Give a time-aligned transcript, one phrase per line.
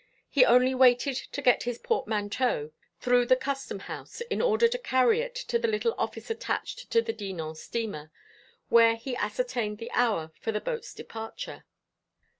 [0.31, 5.21] He only waited to get his portmanteau through the Custom House in order to carry
[5.21, 8.11] it to the little office attached to the Dinan steamer,
[8.69, 11.65] where he ascertained the hour for the boat's departure.